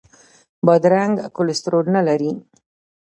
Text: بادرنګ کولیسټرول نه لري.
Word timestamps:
بادرنګ 0.65 1.15
کولیسټرول 1.35 1.85
نه 1.95 2.01
لري. 2.07 2.31